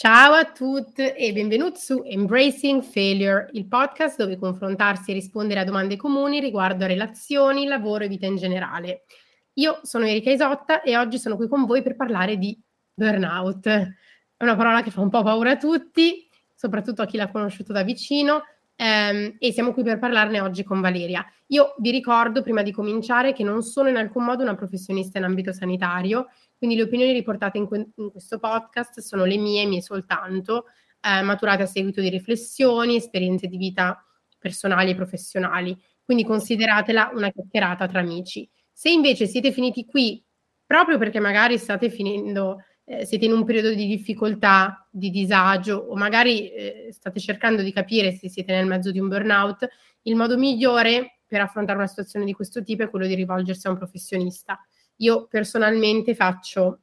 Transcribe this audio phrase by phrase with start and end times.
[0.00, 5.64] Ciao a tutti e benvenuti su Embracing Failure, il podcast dove confrontarsi e rispondere a
[5.64, 9.02] domande comuni riguardo a relazioni, lavoro e vita in generale.
[9.54, 12.56] Io sono Erika Isotta e oggi sono qui con voi per parlare di
[12.94, 13.66] burnout.
[13.66, 17.72] È una parola che fa un po' paura a tutti, soprattutto a chi l'ha conosciuto
[17.72, 18.44] da vicino,
[18.78, 21.26] ehm, e siamo qui per parlarne oggi con Valeria.
[21.48, 25.24] Io vi ricordo prima di cominciare che non sono in alcun modo una professionista in
[25.24, 29.82] ambito sanitario, quindi le opinioni riportate in, que- in questo podcast sono le mie, mie
[29.82, 30.66] soltanto,
[31.00, 34.04] eh, maturate a seguito di riflessioni, esperienze di vita
[34.38, 35.76] personali e professionali.
[36.04, 38.48] Quindi consideratela una chiacchierata tra amici.
[38.72, 40.24] Se invece siete finiti qui
[40.64, 45.94] proprio perché magari state finendo, eh, siete in un periodo di difficoltà, di disagio o
[45.94, 49.68] magari eh, state cercando di capire se siete nel mezzo di un burnout,
[50.02, 53.70] il modo migliore per affrontare una situazione di questo tipo è quello di rivolgersi a
[53.70, 54.58] un professionista.
[54.96, 56.80] Io personalmente faccio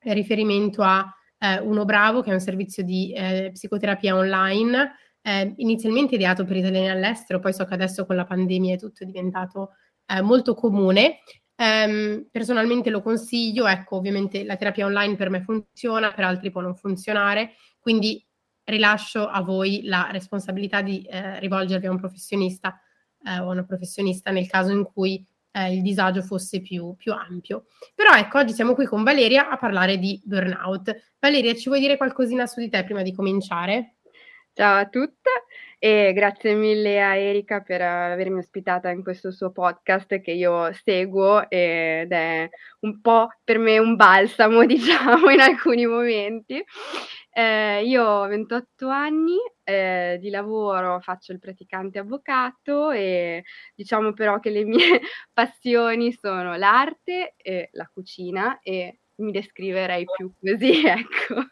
[0.00, 1.08] riferimento a
[1.38, 4.92] eh, Uno Bravo, che è un servizio di eh, psicoterapia online,
[5.22, 9.04] eh, inizialmente ideato per italiani all'estero, poi so che adesso con la pandemia è tutto
[9.04, 9.70] diventato
[10.06, 11.20] eh, molto comune.
[11.60, 16.60] Um, personalmente lo consiglio, ecco, ovviamente la terapia online per me funziona, per altri può
[16.60, 18.24] non funzionare, quindi
[18.62, 22.80] rilascio a voi la responsabilità di eh, rivolgervi a un professionista
[23.24, 27.12] eh, o a una professionista nel caso in cui eh, il disagio fosse più, più
[27.12, 27.64] ampio.
[27.92, 30.94] Però ecco, oggi siamo qui con Valeria a parlare di burnout.
[31.18, 33.96] Valeria, ci vuoi dire qualcosina su di te prima di cominciare?
[34.52, 35.30] Ciao a tutte
[35.78, 41.48] e grazie mille a Erika per avermi ospitata in questo suo podcast che io seguo
[41.48, 42.48] ed è
[42.80, 46.62] un po' per me un balsamo, diciamo, in alcuni momenti.
[47.30, 53.44] Eh, io ho 28 anni eh, di lavoro, faccio il praticante avvocato e
[53.76, 55.00] diciamo però che le mie
[55.32, 61.44] passioni sono l'arte e la cucina e mi descriverei più così, ecco.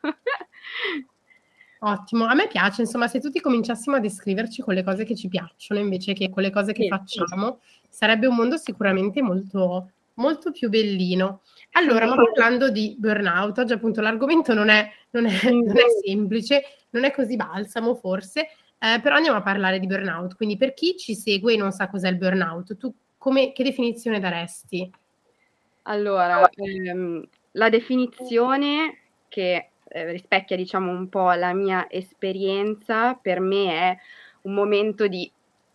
[1.81, 5.29] Ottimo, a me piace, insomma, se tutti cominciassimo a descriverci con le cose che ci
[5.29, 7.87] piacciono invece che con le cose che sì, facciamo, sì.
[7.91, 11.43] sarebbe un mondo sicuramente molto, molto più bellino.
[11.73, 16.63] Allora, ma parlando di burnout, oggi appunto l'argomento non è, non è, non è semplice,
[16.91, 18.49] non è così balsamo forse,
[18.79, 20.35] eh, però andiamo a parlare di burnout.
[20.35, 24.19] Quindi per chi ci segue e non sa cos'è il burnout, tu come, che definizione
[24.19, 24.91] daresti?
[25.83, 28.99] Allora, ehm, la definizione
[29.29, 33.97] che eh, rispecchia diciamo un po' la mia esperienza, per me è
[34.43, 35.31] un momento di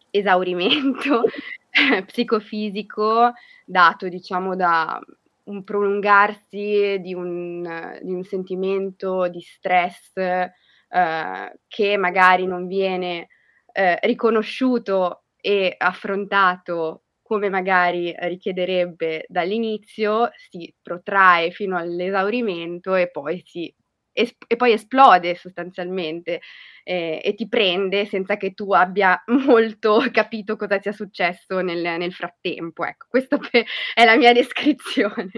[0.10, 1.24] esaurimento
[2.06, 3.34] psicofisico
[3.66, 5.00] dato diciamo da
[5.44, 13.28] un prolungarsi di un, di un sentimento di stress eh, che magari non viene
[13.74, 23.74] eh, riconosciuto e affrontato come magari richiederebbe dall'inizio, si protrae fino all'esaurimento e poi si
[24.14, 26.42] es- e poi esplode sostanzialmente
[26.84, 32.14] eh, e ti prende senza che tu abbia molto capito cosa sia successo nel, nel
[32.14, 32.86] frattempo.
[32.86, 33.38] Ecco, questa
[33.94, 35.32] è la mia descrizione.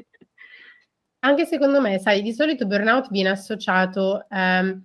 [1.26, 4.84] Anche secondo me, sai, di solito burnout viene associato ehm,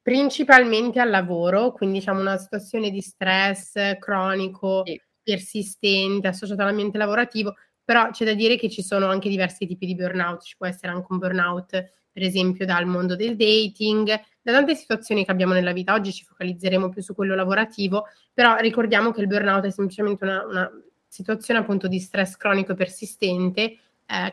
[0.00, 5.00] principalmente al lavoro, quindi diciamo una situazione di stress cronico, sì.
[5.22, 9.94] persistente, associato all'ambiente lavorativo, però c'è da dire che ci sono anche diversi tipi di
[9.94, 14.06] burnout, ci può essere anche un burnout per esempio dal mondo del dating,
[14.42, 15.94] da tante situazioni che abbiamo nella vita.
[15.94, 18.04] Oggi ci focalizzeremo più su quello lavorativo,
[18.34, 20.70] però ricordiamo che il burnout è semplicemente una, una
[21.08, 23.78] situazione appunto di stress cronico persistente eh,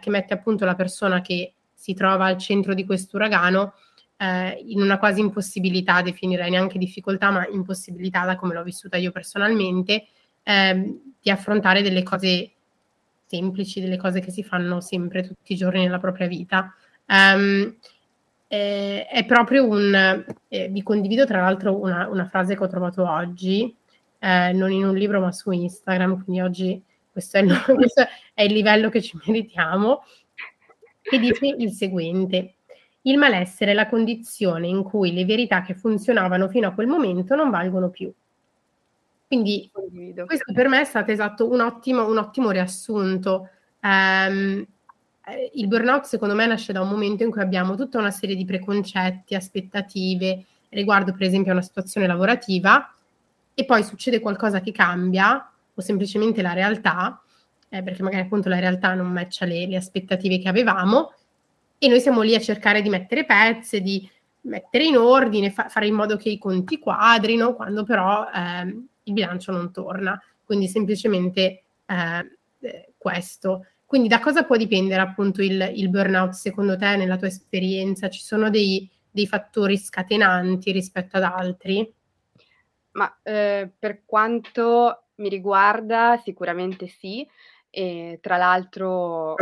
[0.02, 3.74] che mette appunto la persona che si trova al centro di questo uragano
[4.18, 9.12] eh, in una quasi impossibilità, definirei neanche difficoltà, ma impossibilità da come l'ho vissuta io
[9.12, 10.08] personalmente,
[10.44, 12.52] eh, di affrontare delle cose
[13.30, 16.74] semplici, delle cose che si fanno sempre tutti i giorni nella propria vita.
[17.06, 17.78] Um,
[18.48, 20.26] eh, è proprio un...
[20.48, 23.76] Eh, vi condivido tra l'altro una, una, frase che ho trovato oggi,
[24.18, 28.42] eh, non in un libro ma su Instagram, quindi oggi questo è, il, questo è
[28.42, 30.04] il livello che ci meritiamo,
[31.02, 32.56] che dice il seguente.
[33.04, 37.36] Il malessere è la condizione in cui le verità che funzionavano fino a quel momento
[37.36, 38.12] non valgono più.
[39.30, 39.70] Quindi
[40.26, 43.48] questo per me è stato esatto un ottimo, un ottimo riassunto.
[43.84, 44.66] Um,
[45.54, 48.44] il burnout secondo me nasce da un momento in cui abbiamo tutta una serie di
[48.44, 52.92] preconcetti, aspettative riguardo per esempio a una situazione lavorativa
[53.54, 57.22] e poi succede qualcosa che cambia o semplicemente la realtà,
[57.70, 61.14] eh, perché magari appunto la realtà non matcha le, le, aspettative che avevamo
[61.78, 64.10] e noi siamo lì a cercare di mettere pezze, di
[64.42, 69.16] mettere in ordine, fa- fare in modo che i conti quadrino, quando però eh, il
[69.16, 70.22] bilancio non torna.
[70.44, 73.66] Quindi semplicemente eh, eh questo.
[73.86, 78.10] Quindi da cosa può dipendere appunto il, il burnout secondo te, nella tua esperienza?
[78.10, 81.92] Ci sono dei, dei fattori scatenanti rispetto ad altri?
[82.92, 87.28] Ma eh, per quanto mi riguarda, sicuramente sì.
[87.72, 89.36] E tra l'altro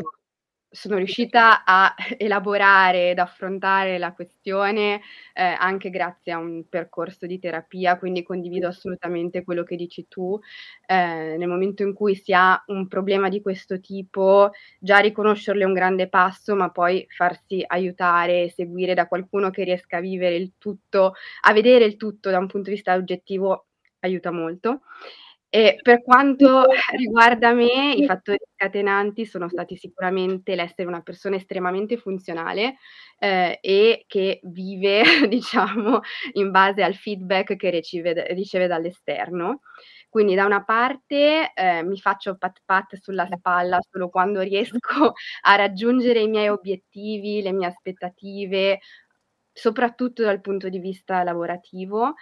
[0.69, 5.01] sono riuscita a elaborare ed affrontare la questione,
[5.33, 10.39] ehm, anche grazie a un percorso di terapia, quindi condivido assolutamente quello che dici tu.
[10.87, 15.65] Ehm, nel momento in cui si ha un problema di questo tipo, già riconoscerlo è
[15.65, 20.35] un grande passo, ma poi farsi aiutare e seguire da qualcuno che riesca a vivere
[20.35, 23.67] il tutto a vedere il tutto da un punto di vista oggettivo
[23.99, 24.81] aiuta molto.
[25.49, 26.65] E per quanto
[26.97, 32.75] riguarda me, i fattori scatenanti sono stati sicuramente l'essere una persona estremamente funzionale,
[33.19, 36.01] ehm, e che vive, diciamo,
[36.33, 39.61] in base al feedback che ricive riceve dall'esterno.
[40.09, 45.13] Quindi da una parte, ehm, mi faccio pat pat sulla spalla solo quando riesco
[45.43, 48.79] a raggiungere i miei obiettivi, le mie aspettative,
[49.53, 52.13] soprattutto dal punto di vista lavorativo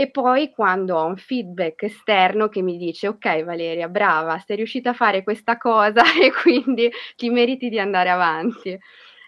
[0.00, 4.90] e poi quando ho un feedback esterno che mi dice: "Okay Valeria, brava, sei riuscita
[4.90, 8.78] a fare questa cosa e quindi ti meriti di andare avanti".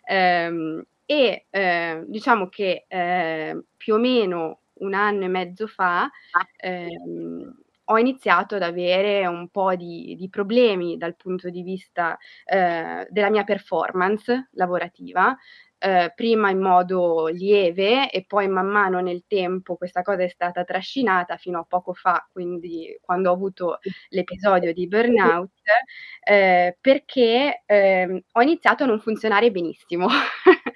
[0.05, 6.08] Ehm, e, ehm, diciamo che, ehm, più o meno 1 anno e mezzo fa,
[6.56, 7.55] ehm,
[7.87, 13.31] ho iniziato ad avere un po' di di problemi dal punto di vista, ehm, della
[13.31, 15.37] mia performance lavorativa,
[15.80, 20.62] eh, prima in modo lieve e poi man mano nel tempo questa cosa è stata
[20.64, 23.78] trascinata fino a poco fa, quindi quando ho avuto
[24.10, 25.50] l'episodio di burnout,
[26.22, 30.06] eh, perché eh, ho iniziato a non funzionare benissimo.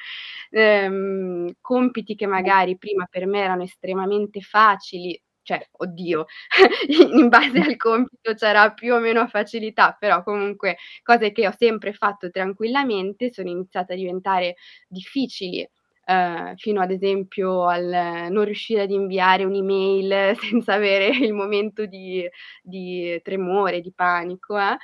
[0.51, 6.25] ehm, compiti che magari prima per me erano estremamente facili, cioè, oddio,
[7.21, 11.93] in base al compito c'era più o meno facilità, però comunque cose che ho sempre
[11.93, 14.57] fatto tranquillamente sono iniziate a diventare
[14.89, 15.69] difficili.
[16.07, 22.29] Uh, fino ad esempio al non riuscire ad inviare un'email senza avere il momento di,
[22.63, 24.59] di tremore, di panico.
[24.59, 24.77] Eh?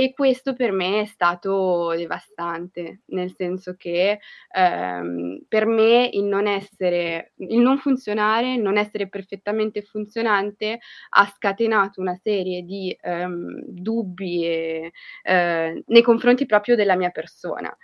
[0.00, 4.20] E questo per me è stato devastante, nel senso che
[4.54, 10.78] ehm, per me il non essere, il non funzionare, il non essere perfettamente funzionante
[11.08, 14.92] ha scatenato una serie di ehm, dubbi e,
[15.24, 17.76] eh, nei confronti proprio della mia persona.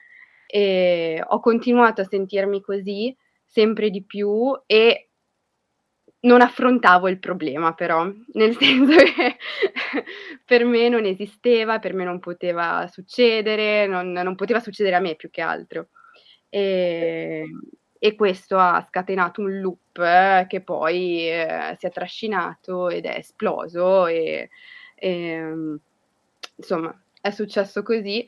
[0.46, 3.12] E ho continuato a sentirmi così
[3.44, 5.08] sempre di più e
[6.24, 9.36] non affrontavo il problema però, nel senso che
[10.44, 15.14] per me non esisteva, per me non poteva succedere, non, non poteva succedere a me
[15.14, 15.88] più che altro.
[16.48, 17.44] E,
[17.98, 23.16] e questo ha scatenato un loop eh, che poi eh, si è trascinato ed è
[23.16, 24.50] esploso e,
[24.94, 25.78] e
[26.56, 28.24] insomma è successo così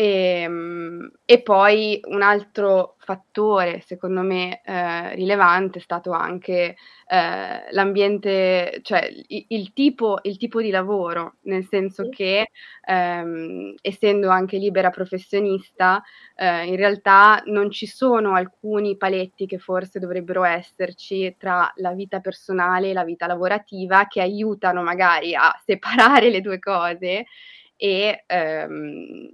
[0.00, 6.76] e, ehm, e, poi un altro fattore, secondo me, eh, rilevante è stato anche
[7.08, 12.50] eh, l'ambiente, cioè il, il, tipo, il, tipo, di lavoro, nel senso che
[12.86, 16.00] ehm, essendo anche libera professionista,
[16.36, 22.20] eh, in realtà non ci sono alcuni paletti che forse dovrebbero esserci tra la vita
[22.20, 27.26] personale e la vita lavorativa che aiutano magari a separare le due cose
[27.76, 29.28] e ehm,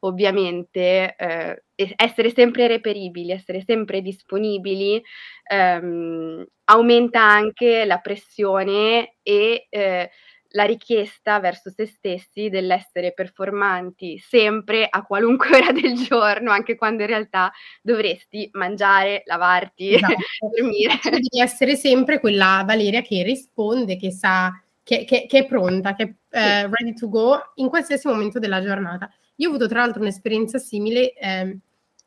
[0.00, 1.64] ovviamente eh,
[1.96, 5.02] essere sempre reperibili, essere sempre disponibili,
[5.50, 10.10] ehm, aumenta anche la pressione e eh,
[10.50, 17.02] la richiesta verso se stessi dell'essere performanti sempre a qualunque ora del giorno, anche quando
[17.02, 20.14] in realtà dovresti mangiare, lavarti, esatto.
[20.56, 20.98] dormire.
[21.02, 24.50] Devi essere sempre quella Valeria che risponde, che sa,
[24.82, 28.62] che, che, che è pronta, che è eh, ready to go in qualsiasi momento della
[28.62, 29.10] giornata.
[29.36, 31.58] Io ho avuto tra l'altro un'esperienza simile eh,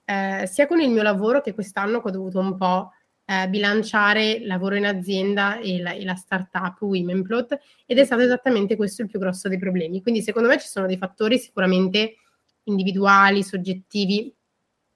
[0.05, 2.91] eh, sia con il mio lavoro che quest'anno che ho dovuto un po'
[3.25, 8.75] eh, bilanciare lavoro in azienda e la, e la startup Womenplot ed è stato esattamente
[8.75, 10.01] questo il più grosso dei problemi.
[10.01, 12.15] Quindi secondo me ci sono dei fattori sicuramente
[12.63, 14.33] individuali, soggettivi,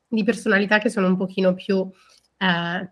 [0.07, 1.87] di personalità che sono un pochino più,
[2.37, 2.91] eh,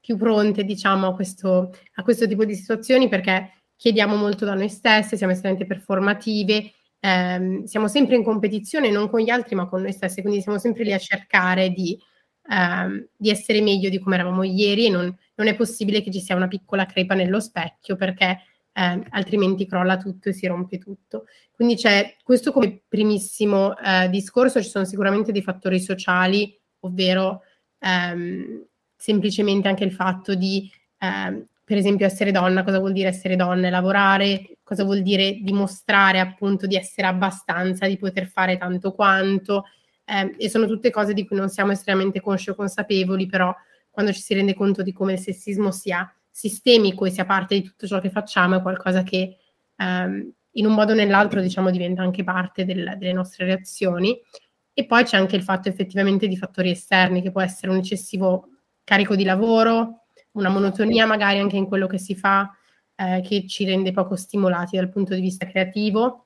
[0.00, 4.70] più pronte, diciamo, a questo, a questo tipo di situazioni perché chiediamo molto da noi
[4.70, 9.82] stesse, siamo estremamente performative, ehm, siamo sempre in competizione non con gli altri ma con
[9.82, 11.98] noi stessi, quindi siamo sempre lì a cercare di,
[12.50, 16.20] ehm, di essere meglio di come eravamo ieri e non, non, è possibile che ci
[16.20, 18.40] sia una piccola crepa nello specchio perché
[18.72, 21.24] eh, altrimenti crolla tutto e si rompe tutto.
[21.52, 27.42] Quindi c'è questo come primissimo eh, discorso, ci sono sicuramente dei fattori sociali, ovvero
[27.80, 28.64] ehm,
[28.96, 33.66] semplicemente anche il fatto di ehm, per esempio essere donna, cosa vuol dire essere donna
[33.66, 39.64] e lavorare, cosa vuol dire dimostrare appunto di essere abbastanza, di poter fare tanto quanto,
[40.06, 43.54] eh, e sono tutte cose di cui non siamo estremamente consci o consapevoli, però
[43.90, 47.62] quando ci si rende conto di come il sessismo sia sistemico e sia parte di
[47.62, 49.36] tutto ciò che facciamo, è qualcosa che
[49.76, 54.18] ehm, in un modo o nell'altro diciamo diventa anche parte del, delle nostre reazioni.
[54.72, 58.48] E poi c'è anche il fatto effettivamente di fattori esterni, che può essere un eccessivo
[58.84, 60.04] carico di lavoro,
[60.38, 62.54] una monotonia magari anche in quello che si fa,
[62.94, 66.24] eh, che ci rende poco stimolati dal punto di vista creativo.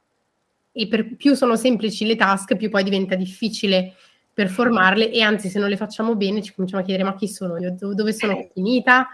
[0.72, 3.94] E per più sono semplici le task, più poi diventa difficile
[4.32, 7.58] performarle e anzi se non le facciamo bene ci cominciamo a chiedere ma chi sono
[7.58, 9.08] io, dove sono finita?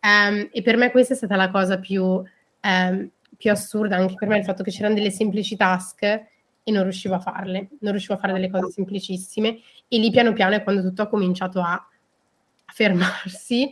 [0.00, 4.28] Um, e per me questa è stata la cosa più, um, più assurda, anche per
[4.28, 8.14] me il fatto che c'erano delle semplici task e non riuscivo a farle, non riuscivo
[8.14, 9.58] a fare delle cose semplicissime.
[9.86, 13.70] E lì piano piano è quando tutto ha cominciato a, a fermarsi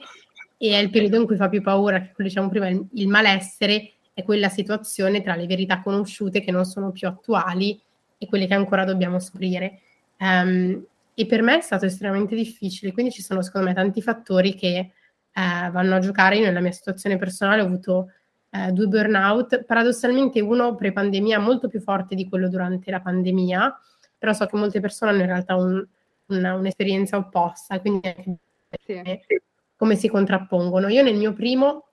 [0.56, 3.08] e è il periodo in cui fa più paura, che come diciamo prima, il, il
[3.08, 7.80] malessere è quella situazione tra le verità conosciute che non sono più attuali
[8.16, 9.80] e quelle che ancora dobbiamo scoprire.
[10.18, 10.84] Um,
[11.14, 14.76] e per me è stato estremamente difficile, quindi ci sono secondo me tanti fattori che
[14.76, 14.90] eh,
[15.32, 16.38] vanno a giocare.
[16.38, 18.12] Io nella mia situazione personale ho avuto
[18.50, 23.80] eh, due burnout, paradossalmente uno pre-pandemia molto più forte di quello durante la pandemia,
[24.18, 25.84] però so che molte persone hanno in realtà un,
[26.26, 28.12] una, un'esperienza opposta, quindi
[28.84, 29.02] sì.
[29.84, 30.88] Come si contrappongono.
[30.88, 31.90] Io nel mio primo,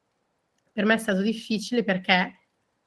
[0.72, 2.38] per me è stato difficile perché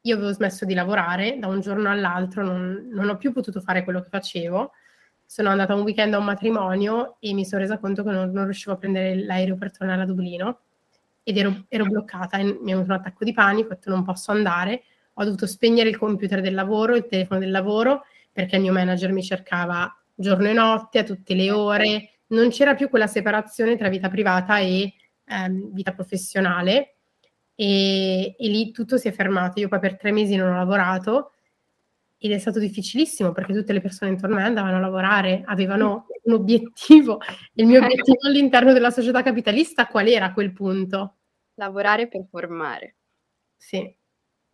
[0.01, 3.85] io avevo smesso di lavorare, da un giorno all'altro non, non ho più potuto fare
[3.85, 4.73] quello che facevo,
[5.27, 8.45] sono andata un weekend a un matrimonio e mi sono resa conto che non, non
[8.45, 10.61] riuscivo a prendere l'aereo per tornare a Dublino
[11.23, 14.33] ed ero, ero bloccata, mi è venuto un attacco di panico, ho detto non posso
[14.33, 18.73] andare, ho dovuto spegnere il computer del lavoro, il telefono del lavoro, perché il mio
[18.73, 23.77] manager mi cercava giorno e notte, a tutte le ore, non c'era più quella separazione
[23.77, 24.93] tra vita privata e
[25.27, 26.97] ehm, vita professionale
[27.55, 29.61] e, e, lì tutto si è fermato.
[29.61, 31.33] Io poi per tre mesi non ho lavorato
[32.19, 36.07] ed è stato difficilissimo perché tutte le persone intorno a me andavano a lavorare, avevano
[36.25, 37.21] un obiettivo.
[37.55, 41.17] Il mio obiettivo all'interno della società capitalista qual era a quel punto?
[41.55, 42.97] Lavorare per formare.
[43.57, 43.95] Sì,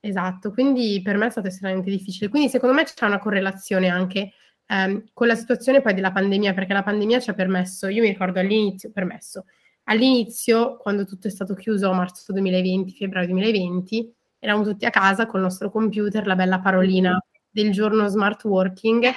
[0.01, 0.51] esatto.
[0.51, 2.29] Quindi per me è stato estremamente difficile.
[2.29, 4.33] Quindi secondo me c'è una correlazione anche
[4.71, 8.09] ehm, con la situazione poi della pandemia, perché la pandemia ci ha permesso, io mi
[8.09, 9.45] ricordo all'inizio, permesso,
[9.85, 15.27] all'inizio, quando tutto è stato chiuso a marzo 2020, febbraio 2020, eravamo tutti a casa
[15.27, 19.13] col nostro computer, la bella parolina del giorno smart working,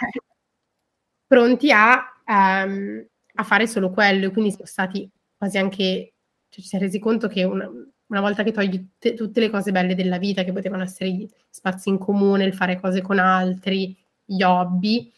[1.27, 3.05] pronti a, um,
[3.35, 4.31] a fare solo quello.
[4.31, 6.13] Quindi siamo stati quasi anche,
[6.49, 7.69] cioè ci siamo resi conto che una,
[8.07, 11.27] una volta che togli t- tutte le cose belle della vita, che potevano essere gli
[11.49, 13.95] spazi in comune, il fare cose con altri,
[14.25, 15.11] gli hobby,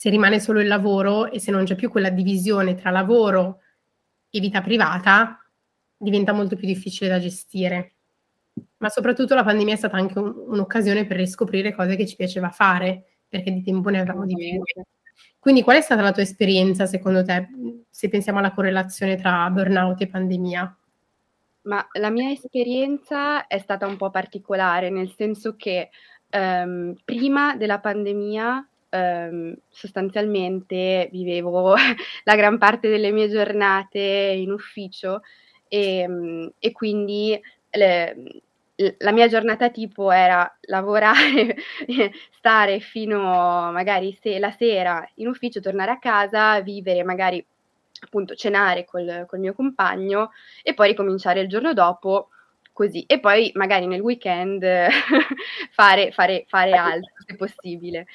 [0.00, 3.60] se rimane solo il lavoro e se non c'è più quella divisione tra lavoro
[4.30, 5.44] e vita privata,
[5.94, 7.96] diventa molto più difficile da gestire
[8.78, 12.48] ma soprattutto la pandemia è stata anche un, un'occasione per riscoprire cose che ci piaceva
[12.48, 14.62] fare, perché di tempo ne avevamo di più.
[15.38, 17.48] Quindi qual è stata la tua esperienza, secondo te,
[17.88, 20.76] se pensiamo alla correlazione tra burnout e pandemia?
[21.62, 25.90] Ma la mia esperienza è stata un po' particolare, nel senso che
[26.30, 31.74] um, prima della pandemia um, sostanzialmente vivevo
[32.24, 35.22] la gran parte delle mie giornate in ufficio
[35.68, 38.42] e, um, e quindi le,
[38.98, 41.56] la mia giornata tipo era lavorare,
[42.32, 43.20] stare fino
[43.72, 47.44] magari se, la sera in ufficio, tornare a casa, vivere magari
[48.02, 50.30] appunto cenare col, col mio compagno
[50.62, 52.28] e poi ricominciare il giorno dopo
[52.72, 54.64] così e poi magari nel weekend
[55.70, 58.06] fare, fare, fare altro se possibile.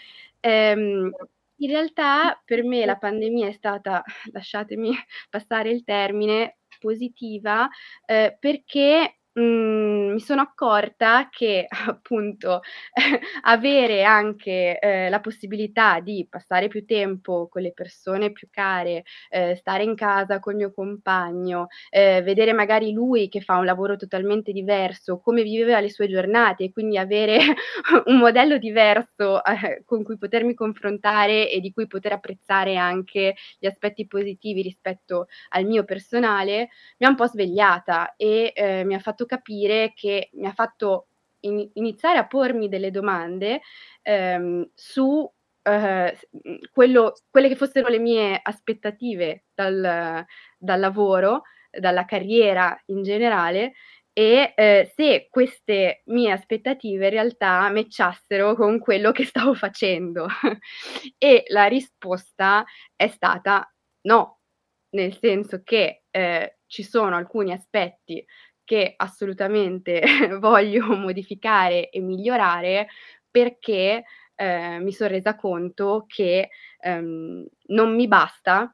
[0.45, 1.09] Ehm,
[1.57, 4.91] in realtà per me la pandemia è stata, lasciatemi
[5.29, 7.67] passare il termine, positiva
[8.05, 12.61] eh, perché Mhmm, mi sono accorta che appunto
[13.43, 19.53] avere anche, ehm, la possibilità di passare più tempo con le persone più care, ehm,
[19.55, 24.53] stare in casa col mio compagno, ehm, vedere magari lui che fa un lavoro totalmente
[24.53, 27.37] diverso, come viveva le sue giornate quindi avere
[28.05, 33.65] un modello diverso, eh, con cui potermi confrontare e di cui poter apprezzare anche gli
[33.67, 38.99] aspetti positivi rispetto al mio personale, mi ha un po' svegliata e, ehm, mi ha
[38.99, 41.07] fatto capire che mi ha fatto
[41.41, 43.61] in, iniziare a pormi delle domande
[44.01, 45.29] ehm, su
[45.63, 46.17] eh,
[46.71, 50.25] quello, quelle che fossero le mie aspettative dal,
[50.57, 53.73] dal lavoro, dalla carriera in generale
[54.17, 60.27] e eh, se queste mie aspettative in realtà matchassero con quello che stavo facendo.
[61.17, 62.63] e la risposta
[62.95, 63.69] è stata
[64.03, 64.39] no,
[64.91, 68.25] nel senso che eh, ci sono alcuni aspetti
[68.65, 70.01] che assolutamente
[70.39, 72.87] voglio modificare e migliorare
[73.31, 74.03] perché
[74.35, 78.73] eh, mi sono resa conto che ehm, non mi basta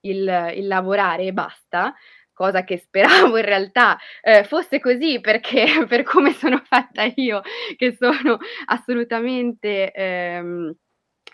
[0.00, 1.94] il, il lavorare e basta,
[2.32, 7.42] cosa che speravo in realtà eh, fosse così perché per come sono fatta io,
[7.76, 10.74] che sono assolutamente ehm,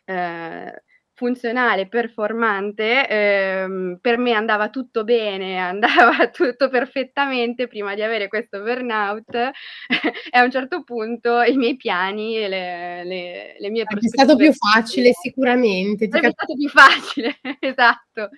[0.06, 0.82] eh,
[1.14, 5.58] funzionale, performante, ehm, per me andava tutto bene,
[6.18, 11.76] andava tutto perfettamente prima di avere questo burnout e a un certo punto i miei
[11.76, 14.22] piani e le, le, le mie prospettive...
[14.22, 16.06] È stato più facile sicuramente.
[16.06, 18.30] È cap- stato più facile, esatto.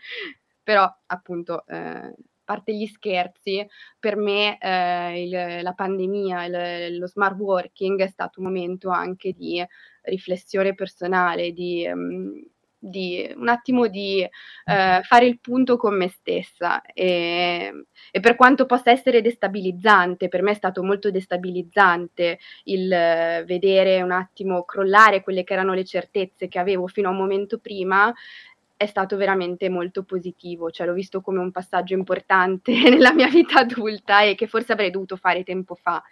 [0.62, 1.64] Però appunto...
[1.66, 2.14] Eh,
[2.46, 3.66] parte gli scherzi,
[3.98, 9.32] per me eh, il, la pandemia, il, lo smart working è stato un momento anche
[9.32, 9.60] di
[10.02, 12.40] riflessione personale, di, um,
[12.86, 18.66] di un attimo di eh, fare il punto con me stessa e, e, per quanto
[18.66, 25.22] possa essere destabilizzante, per me è stato molto destabilizzante il uh, vedere un attimo crollare
[25.22, 28.12] quelle che erano le certezze che avevo fino a un momento prima,
[28.76, 33.60] è stato veramente molto positivo, cioè l'ho visto come un passaggio importante nella mia vita
[33.60, 36.02] adulta e che forse avrei dovuto fare tempo fa.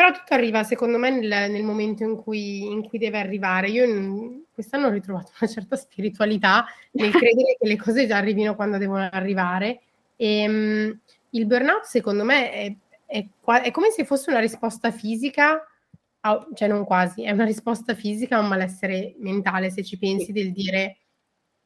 [0.00, 3.68] Però tutto arriva, secondo me, nel, nel momento in cui, in cui, deve arrivare.
[3.68, 8.54] Io in, quest'anno ho ritrovato una certa spiritualità nel credere che le cose già arrivino
[8.54, 9.82] quando devono arrivare.
[10.16, 13.26] E, um, il burnout, secondo me, è, è,
[13.62, 15.62] è, come se fosse una risposta fisica
[16.20, 20.32] a, cioè non quasi, è una risposta fisica a un malessere mentale, se ci pensi,
[20.32, 20.96] del dire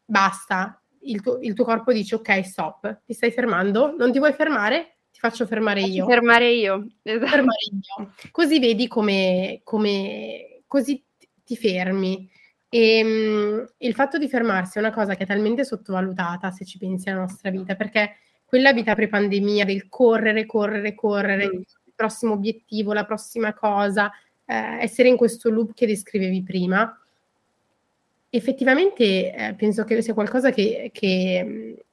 [0.04, 4.32] basta, il tuo, il tuo corpo dice ok, stop, ti stai fermando, non ti vuoi
[4.32, 4.93] fermare?
[5.14, 6.06] Ti faccio fermare faccio io.
[6.06, 7.30] Fermare io, esatto.
[7.30, 8.12] Fermare io.
[8.32, 11.00] Così vedi come, come così
[11.44, 12.28] ti fermi.
[12.68, 16.78] E um, il fatto di fermarsi è una cosa che è talmente sottovalutata se ci
[16.78, 21.52] pensi alla nostra vita, perché quella vita pre-pandemia del correre, correre, correre, mm.
[21.52, 24.10] il prossimo obiettivo, la prossima cosa,
[24.46, 27.00] eh, essere in questo loop che descrivevi prima,
[28.30, 31.84] effettivamente eh, penso che sia qualcosa che, che,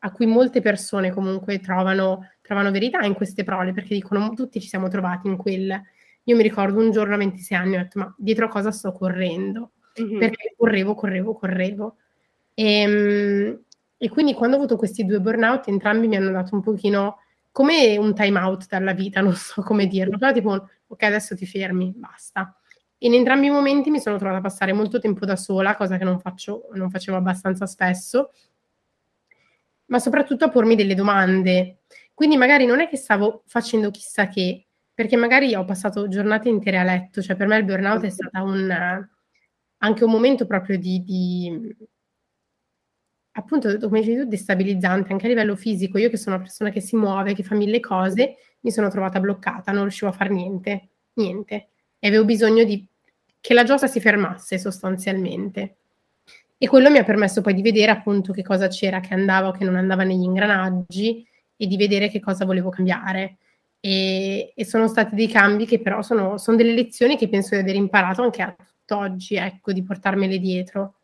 [0.00, 4.68] a cui molte persone comunque trovano, trovano, verità in queste prole, perché dicono tutti ci
[4.68, 5.80] siamo trovati in quel...
[6.24, 8.92] Io mi ricordo un giorno a 26 anni ho detto ma dietro a cosa sto
[8.92, 9.72] correndo?
[10.00, 10.18] Mm-hmm.
[10.18, 11.96] Perché correvo, correvo, correvo.
[12.54, 13.60] E, ehm,
[13.96, 17.18] e quindi quando ho avuto questi due burnout entrambi mi hanno dato un pochino
[17.50, 21.46] come un time out dalla vita, non so come dirlo, però tipo ok, adesso ti
[21.46, 22.54] fermi, basta.
[22.98, 26.04] In entrambi i momenti mi sono trovata a passare molto tempo da sola, cosa che
[26.04, 28.30] non, faccio, non facevo abbastanza spesso,
[29.88, 31.82] ma soprattutto a pormi delle domande.
[32.14, 36.78] Quindi magari non è che stavo facendo chissà che, perché magari ho passato giornate intere
[36.78, 39.06] a letto, cioè per me il burnout è stato un,
[39.78, 41.76] anche un momento proprio di, di
[43.32, 45.98] appunto, come dicevi tu, destabilizzante anche a livello fisico.
[45.98, 49.20] Io che sono una persona che si muove, che fa mille cose, mi sono trovata
[49.20, 51.68] bloccata, non riuscivo a fare niente, niente.
[51.98, 52.86] E avevo bisogno di
[53.40, 55.76] che la giostra si fermasse sostanzialmente.
[56.60, 59.52] E quello mi ha permesso poi di vedere appunto che cosa c'era che andava o
[59.52, 61.24] che non andava negli ingranaggi
[61.56, 63.38] e di vedere che cosa volevo cambiare.
[63.80, 67.60] E, e sono stati dei cambi che però sono, sono, delle lezioni che penso di
[67.60, 70.96] aver imparato anche a tutt'oggi, ecco, di portarmele dietro.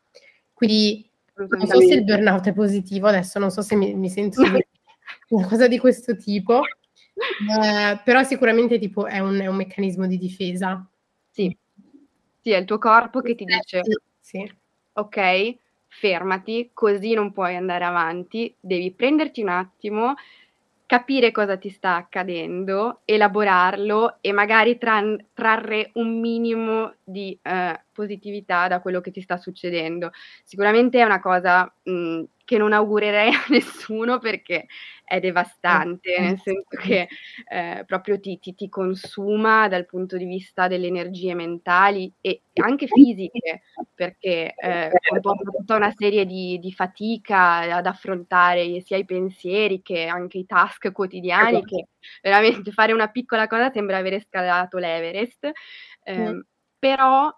[0.53, 4.41] Quindi non so se il burnout è positivo, adesso non so se mi, mi sento
[5.31, 10.19] una cosa di questo tipo, eh, però sicuramente tipo è un, è un, meccanismo di
[10.19, 10.85] difesa.
[11.31, 11.57] Sì.
[12.41, 13.83] sì, è il tuo corpo che ti dice,
[14.21, 14.63] sì.
[14.95, 15.57] Ok,
[15.89, 20.15] fermati, così non puoi andare avanti, devi prenderti un attimo,
[20.87, 25.03] capire cosa ti sta accadendo, elaborarlo e magari tra-
[25.33, 30.11] trarre un minimo di eh, positività da quello che ti sta succedendo.
[30.45, 34.67] Sicuramente è una cosa mh, che non augurerei a nessuno perché
[35.05, 37.09] è devastante, nel senso che
[37.49, 42.87] eh, proprio ti, ti, ti, consuma dal punto di vista delle energie mentali e anche
[42.87, 43.63] fisiche,
[43.95, 50.07] perché eh, comporta tutta una serie di, di, fatica ad affrontare sia i pensieri che
[50.07, 51.77] anche i task quotidiani, esatto.
[51.77, 51.89] che
[52.23, 55.51] veramente fare una piccola cosa sembra avere scalato l'Everest.
[56.03, 56.41] Eh, mm.
[56.79, 57.31] Però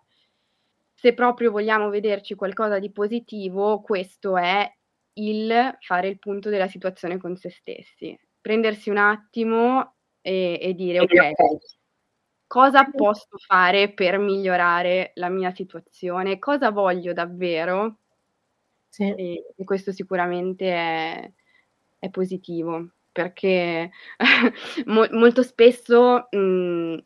[0.94, 4.72] se proprio vogliamo vederci qualcosa di positivo, questo è
[5.18, 11.00] il fare il punto della situazione con se stessi, prendersi un attimo e, e dire
[11.00, 11.32] ok,
[12.46, 17.98] cosa posso fare per migliorare la mia situazione, cosa voglio davvero.
[18.88, 19.14] Sì.
[19.14, 21.32] E, e, questo sicuramente è,
[21.98, 23.90] è positivo perché
[24.86, 26.98] mo- molto spesso mh,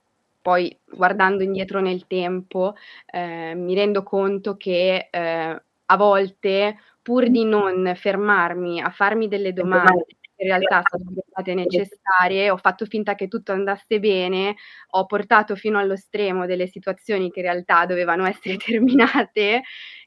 [0.42, 2.74] poi guardando indietro nel tempo
[3.06, 6.76] eh, mi rendo conto che eh, a volte
[7.10, 10.04] pur di non fermarmi a farmi delle domande,
[10.36, 14.54] in realtà sarebbero state necessarie, ho fatto finta che tutto andasse bene,
[14.90, 19.62] ho portato fino allo stremo delle situazioni che in realtà dovevano essere terminate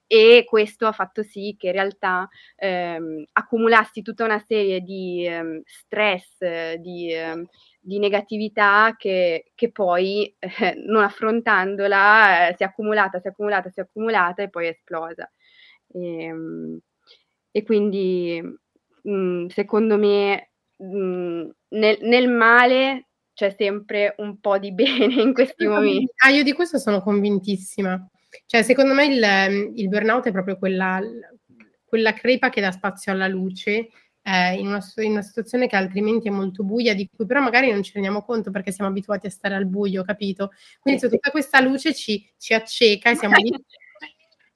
[0.07, 5.61] e questo ha fatto sì che in realtà ehm, accumulassi tutta una serie di ehm,
[5.65, 6.37] stress,
[6.75, 7.45] di, ehm,
[7.81, 10.47] di, negatività che, che poi eh,
[10.87, 14.69] non affrontandola eh, si è accumulata, si è accumulata, si è accumulata e poi è
[14.69, 15.29] esplosa.
[15.93, 16.79] E, ehm,
[17.55, 24.57] e quindi mh, mhmm, secondo me mh, mhmm, nel, nel male c'è sempre un po'
[24.57, 26.11] di bene in questi momenti.
[26.25, 28.09] Ah, io di questo sono convintissima.
[28.47, 30.99] Cioè, secondo me il, il burnout è proprio quella,
[31.85, 33.89] quella, crepa che dà spazio alla luce
[34.23, 37.71] eh, in, una, in, una, situazione che altrimenti è molto buia, di cui però magari
[37.71, 40.51] non ci rendiamo conto perché siamo abituati a stare al buio, capito?
[40.79, 43.51] Quindi se tutta questa luce ci, ci acceca e siamo lì.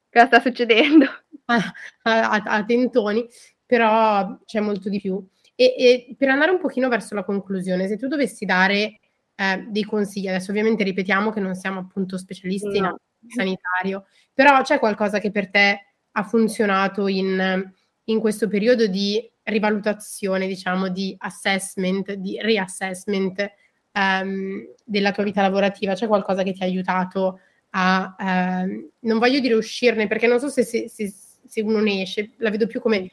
[0.10, 1.06] Cosa sta succedendo?
[1.50, 3.26] A, a, a, tentoni,
[3.66, 5.26] però c'è molto di più.
[5.56, 9.00] E, e, per andare un pochino verso la conclusione, se tu dovessi dare
[9.36, 13.00] eh, dei consigli, adesso ovviamente ripetiamo che non siamo appunto specialisti no.
[13.22, 17.72] in sanitario, però c'è qualcosa che per te ha funzionato in,
[18.06, 23.52] in questo periodo di rivalutazione, diciamo, di assessment, di reassessment
[23.94, 25.94] um, della tua vita lavorativa?
[25.94, 27.40] C'è qualcosa che ti ha aiutato
[27.72, 31.14] a, um, non voglio dire uscirne, perché non so se, se, se,
[31.48, 33.12] se, uno ne esce, la vedo più come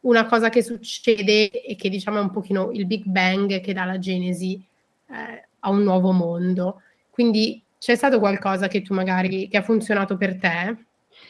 [0.00, 3.84] una cosa che succede e che diciamo è un pochino il Big Bang che dà
[3.84, 4.62] la genesi
[5.08, 6.82] eh, a un nuovo mondo.
[7.10, 10.76] Quindi c'è stato qualcosa che tu magari, che ha funzionato per te?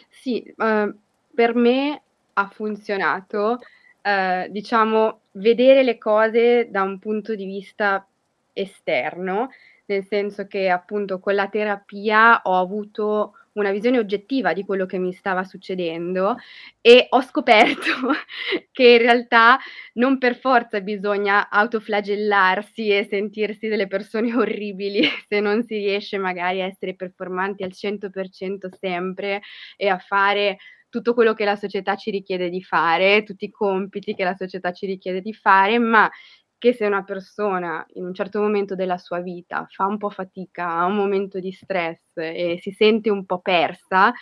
[0.08, 0.94] Sì, uh,
[1.34, 3.58] per me ha funzionato,
[4.02, 8.06] uh, diciamo, vedere le cose da un punto di vista
[8.52, 9.50] esterno,
[9.86, 14.98] nel senso che appunto con la terapia ho avuto una visione oggettiva di quello che
[14.98, 16.36] mi stava succedendo
[16.80, 17.82] e ho scoperto
[18.72, 19.58] che in realtà
[19.94, 26.62] non per forza bisogna autoflagellarsi e sentirsi delle persone orribili se non si riesce magari
[26.62, 29.42] a essere performanti al 100% sempre
[29.76, 30.58] e a fare
[30.90, 34.72] tutto quello che la società ci richiede di fare, tutti i compiti che la società
[34.72, 36.10] ci richiede di fare, ma
[36.58, 40.68] che se una persona in un certo momento della sua vita fa un po' fatica,
[40.68, 44.12] ha un momento di stress e si sente un po' persa,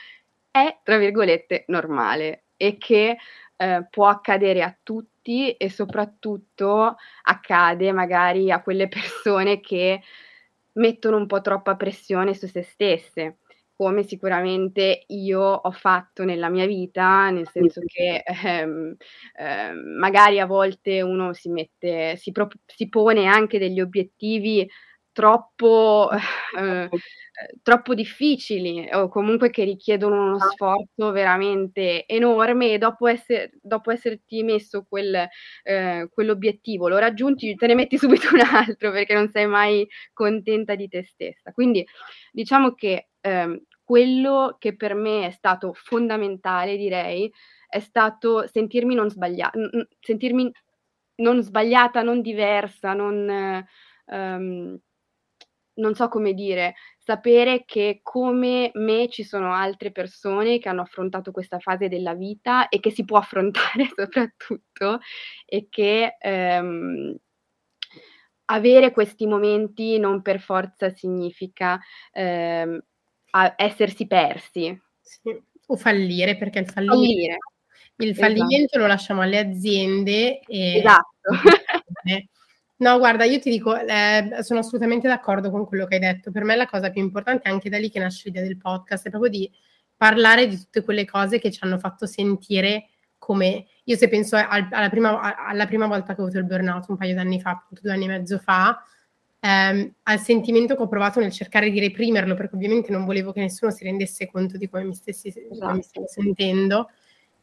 [0.51, 3.17] è tra virgolette normale e che
[3.57, 10.03] eh, può accadere a tutti e soprattutto accade magari a quelle persone che
[10.73, 13.39] mettono un po' troppa pressione su se stesse
[13.77, 18.97] come sicuramente io ho fatto nella mia vita, nel senso che ehm,
[19.39, 24.67] ehm, magari a volte uno si mette, si, pro- si pone anche degli obiettivi
[25.17, 26.11] troppo,
[26.59, 26.89] eh,
[27.63, 30.51] troppo difficili o comunque che richiedono uno ah.
[30.51, 35.27] sforzo veramente enorme e dopo, essere, dopo esserti messo quel,
[35.63, 40.75] eh, quell'obiettivo, lo raggiungi, te ne metti subito un altro perché non sei mai contenta
[40.75, 41.51] di te stessa.
[41.53, 41.87] Quindi
[42.31, 47.33] diciamo che ehm, quello che per me è stato fondamentale, direi,
[47.69, 50.51] è stato sentirmi non, sbaglia- n- sentirmi
[51.17, 53.65] non sbagliata, non diversa, non,
[54.07, 54.79] um,
[55.75, 61.31] non so come dire, sapere che come me ci sono altre persone che hanno affrontato
[61.33, 65.01] questa fase della vita e che si può affrontare soprattutto
[65.45, 67.15] e che um,
[68.47, 71.81] avere questi momenti non per forza significa
[73.43, 74.81] um, essersi persi.
[75.01, 75.41] Sì.
[75.69, 77.37] O fallire, perché il fallimento, fallire.
[77.97, 78.79] Il fallimento esatto.
[78.79, 80.41] lo lasciamo alle aziende.
[80.41, 80.79] E...
[80.79, 81.05] Esatto.
[82.79, 86.31] No, guarda, io ti dico, eh, sono assolutamente d'accordo con quello che hai detto.
[86.31, 89.07] Per me la cosa più importante, è anche da lì che nasce l'idea del podcast,
[89.07, 89.51] è proprio di
[89.97, 94.69] parlare di tutte quelle cose che ci hanno fatto sentire come io se penso al,
[94.71, 97.81] alla, prima, alla, prima, volta che ho avuto il burnout un paio d'anni fa, appunto
[97.83, 98.79] due anni e mezzo fa,
[99.47, 103.41] ehm, al sentimento che ho provato nel cercare di reprimerlo, perché ovviamente non volevo che
[103.41, 105.59] nessuno si rendesse conto di come mi stessi, esatto.
[105.59, 106.91] come mi stavo sentendo,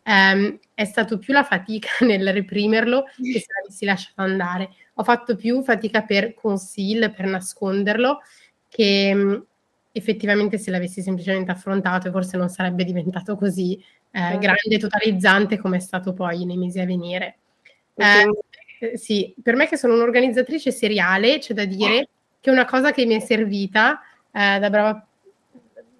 [0.04, 4.70] ehm, è stato più la fatica nel reprimerlo che se l'avessi lasciato andare.
[4.96, 8.20] Ho fatto più fatica per conceal, per nasconderlo,
[8.68, 9.46] che mh,
[9.94, 14.40] effettivamente se l'avessi semplicemente affrontato forse non sarebbe diventato così eh, certo.
[14.40, 17.38] grande e totalizzante come è stato poi nei mesi a venire.
[17.96, 18.28] Eh,
[18.84, 23.06] eh, sì, per me che sono un'organizzatrice seriale, c'è da dire che una cosa che
[23.06, 25.08] mi è servita eh, da brava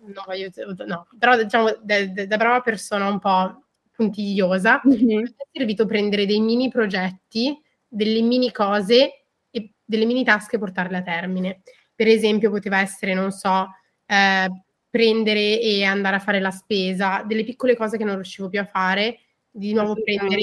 [0.06, 0.50] no, voglio,
[0.86, 5.06] no, però diciamo da, da, brava persona un po' puntigliosa, mm-hmm.
[5.22, 10.60] mi è servito prendere dei mini progetti, delle mini cose e delle mini tasche e
[10.60, 11.62] portarle a termine.
[11.96, 13.70] Per esempio, poteva essere, non so,
[14.06, 14.50] eh,
[14.90, 18.66] prendere e andare a fare la spesa, delle piccole cose che non riuscivo più a
[18.66, 19.20] fare,
[19.50, 20.42] di nuovo prendere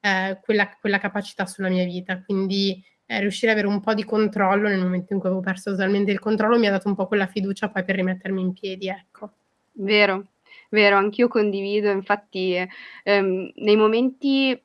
[0.00, 2.22] eh, quella, quella, capacità sulla mia vita.
[2.22, 5.70] Quindi eh, riuscire ad avere un po' di controllo nel momento in cui avevo perso
[5.70, 8.88] totalmente il controllo mi ha dato un po' quella fiducia poi per rimettermi in piedi,
[8.88, 9.30] ecco.
[9.72, 10.26] Vero,
[10.70, 12.56] vero, anch'io condivido, infatti
[13.04, 14.60] ehm, nei momenti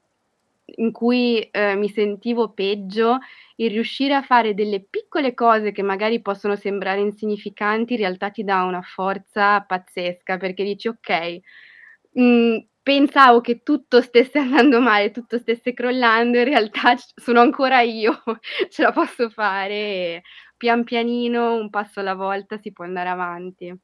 [0.76, 3.20] in cui eh, mi sentivo peggio,
[3.56, 8.44] il riuscire a fare delle piccole cose che magari possono sembrare insignificanti, in realtà ti
[8.44, 11.39] dà una forza pazzesca perché dici ok,
[12.13, 17.82] mh, mm, pensavo che tutto stesse andando male, tutto stesse crollando, in realtà sono ancora
[17.82, 18.22] io,
[18.70, 20.22] ce la posso fare
[20.58, 23.76] pian pianino, un passo alla volta si può andare avanti.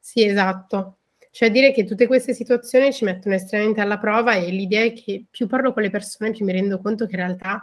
[0.00, 0.98] Sì, esatto.
[1.30, 5.26] Cioè dire che tutte queste situazioni ci mettono estremamente alla prova e l'idea è che
[5.30, 7.62] più parlo con le persone più mi rendo conto che in realtà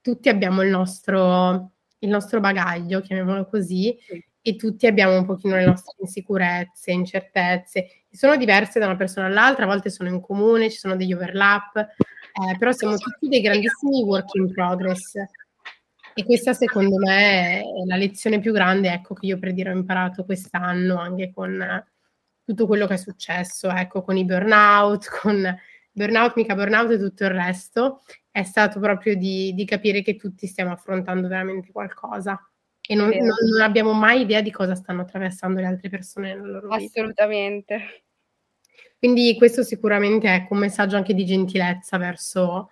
[0.00, 4.24] tutti abbiamo il nostro, il nostro bagaglio, chiamiamolo così, sì.
[4.42, 9.26] E tutti abbiamo un pochino le nostre insicurezze, incertezze, che sono diverse da una persona
[9.26, 13.40] all'altra, a volte sono in comune, ci sono degli overlap, eh, però siamo tutti dei
[13.40, 15.14] grandissimi work in progress.
[16.14, 19.76] E questa secondo me è la lezione più grande ecco, che io per dire ho
[19.76, 21.84] imparato quest'anno anche con
[22.44, 25.56] tutto quello che è successo, ecco, con i burnout, con
[25.92, 30.46] burnout, mica burnout e tutto il resto, è stato proprio di, di capire che tutti
[30.46, 32.40] stiamo affrontando veramente qualcosa
[32.90, 36.58] e non, non, non, abbiamo mai idea di cosa stanno attraversando le altre persone nella
[36.58, 37.00] loro vita.
[37.00, 38.02] Assolutamente.
[38.98, 42.70] Quindi questo sicuramente è un messaggio anche di gentilezza verso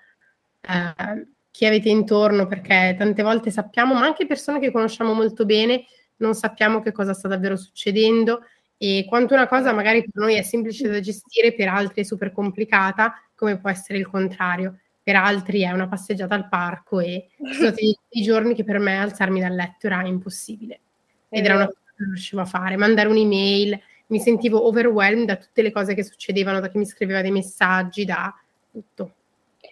[0.61, 5.85] eh, chi avete intorno, perché tante volte sappiamo, ma anche persone che conosciamo molto bene,
[6.17, 8.41] non sappiamo che cosa sta davvero succedendo
[8.77, 12.33] e quanto una cosa magari per noi è semplice da gestire, per altri è super
[12.33, 14.81] complicata, come può essere il contrario.
[15.09, 18.99] Per altri è una passeggiata al parco e sono stati dei giorni che per me
[18.99, 20.81] alzarmi dal letto era impossibile.
[21.31, 22.77] Ed era una cosa che non riuscivo a fare.
[22.77, 27.23] Mandare un'email, mi sentivo overwhelmed da tutte le cose che succedevano, da chi mi scriveva
[27.23, 28.39] dei messaggi, da
[28.71, 29.15] tutto.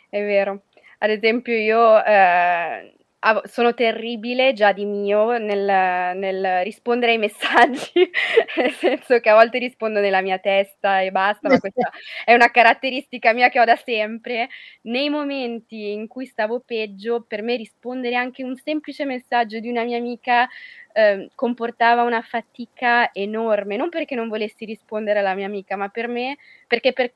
[0.09, 0.63] È vero.
[1.01, 2.96] Ad esempio io eh,
[3.45, 7.93] sono terribile già di mio nel, nel, rispondere ai messaggi,
[8.57, 11.91] nel senso che a volte rispondo nella mia testa e basta, ma questa
[12.25, 14.49] è una caratteristica mia che ho da sempre.
[14.83, 19.85] Nei momenti in cui stavo peggio, per me rispondere anche un semplice messaggio di una
[19.85, 20.49] mia amica
[20.93, 26.09] eh, comportava una fatica enorme, non perché non volessi rispondere alla mia amica, ma per
[26.09, 27.13] me, perché per,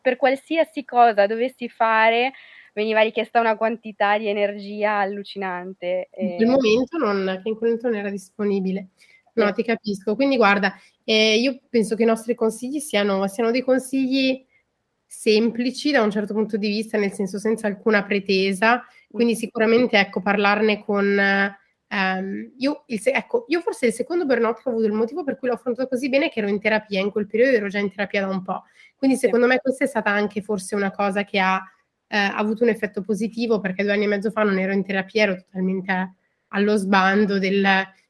[0.00, 2.32] per qualsiasi cosa dovessi fare
[2.74, 6.10] veniva richiesta una quantità di energia allucinante.
[6.18, 8.88] In quel momento non, che in quel momento non era disponibile.
[9.34, 10.14] No, ti capisco.
[10.14, 14.44] Quindi guarda, eh, io penso che i nostri consigli siano, siano, dei consigli
[15.06, 18.84] semplici da un certo punto di vista, nel senso senza alcuna pretesa.
[19.08, 21.56] Quindi sicuramente, ecco, parlarne con...
[21.86, 25.38] Um, io, il, ecco, io forse il secondo burnout che ho avuto il motivo per
[25.38, 27.78] cui l'ho affrontato così bene è che ero in terapia, in quel periodo ero già
[27.78, 28.64] in terapia da un po'.
[28.96, 31.62] Quindi secondo me questa è stata anche forse una cosa che ha
[32.14, 34.84] eh, ha avuto un effetto positivo perché due anni e mezzo fa non ero in
[34.84, 36.14] terapia, ero totalmente
[36.48, 37.66] allo sbando del,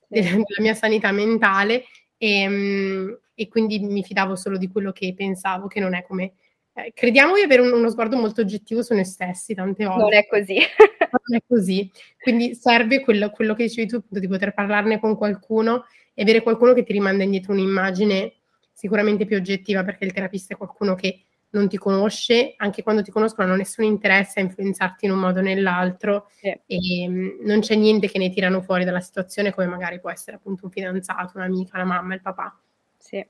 [0.06, 1.84] del, della mia sanità mentale
[2.18, 6.34] e, mm, e, quindi mi fidavo solo di quello che pensavo, che non è come...
[6.74, 10.02] Eh, crediamo di avere un, uno sguardo molto oggettivo su noi stessi tante volte.
[10.02, 10.56] Non è così.
[11.26, 11.90] non è così.
[12.20, 16.74] Quindi serve quello, quello che dicevi tu, di poter parlarne con qualcuno e avere qualcuno
[16.74, 18.34] che ti rimanda indietro un'immagine
[18.70, 23.10] sicuramente più oggettiva, perché il terapista è qualcuno che non ti conosce, anche quando ti
[23.10, 26.48] conoscono hanno nessun interesse a influenzarti in un modo o nell'altro sì.
[26.66, 30.36] e um, non c'è niente che ne tirano fuori dalla situazione come magari può essere
[30.36, 32.58] appunto un fidanzato, un'amica, la mamma, il papà.
[32.98, 33.24] Sì.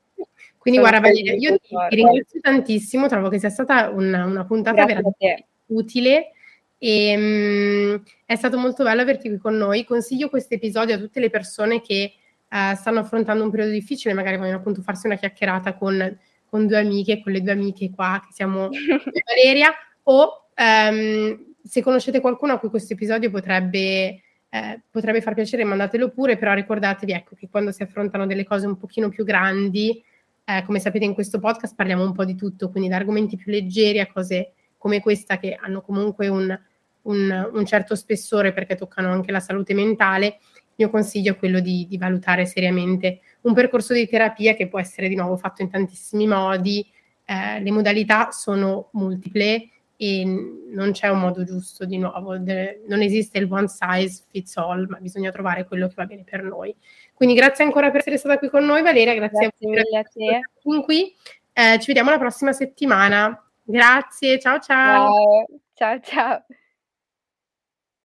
[0.57, 4.45] Quindi Sono guarda Valeria, io ti, ti, ringrazio tantissimo, trovo che sia stata una, una
[4.45, 6.33] puntata Grazie veramente utile
[6.79, 9.85] e um, è stato molto bello averti qui con noi.
[9.85, 12.15] Consiglio questo episodio a tutte le persone che
[12.51, 16.19] uh, stanno affrontando un periodo difficile, magari vogliono appunto farsi una chiacchierata con
[16.55, 18.69] con due amiche, con le due amiche qua che siamo
[19.27, 25.64] Valeria, o um, se conoscete qualcuno a cui questo episodio potrebbe, eh, potrebbe far piacere,
[25.64, 30.01] mandatelo pure, però ricordatevi ecco, che quando si affrontano delle cose un pochino più grandi,
[30.45, 33.51] eh, come sapete in questo podcast parliamo un po' di tutto, quindi da argomenti più
[33.51, 36.57] leggeri a cose come questa che hanno comunque un,
[37.03, 41.59] un, un certo spessore perché toccano anche la salute mentale, il mio consiglio è quello
[41.59, 45.71] di, di, valutare seriamente un percorso di terapia che può essere di nuovo fatto in
[45.71, 46.87] tantissimi modi,
[47.25, 50.25] eh, le modalità sono multiple e
[50.69, 54.87] non c'è un modo giusto di nuovo, de- non esiste il one size fits all,
[54.89, 56.75] ma bisogna trovare quello che va bene per noi.
[57.15, 60.41] Quindi grazie ancora per essere stata qui con noi Valeria, grazie, grazie a te.
[60.83, 61.15] Qui.
[61.53, 63.41] Eh, ci vediamo la prossima settimana.
[63.63, 65.47] Grazie, ciao ciao.
[65.75, 66.01] Ciao ciao.
[66.03, 66.45] ciao.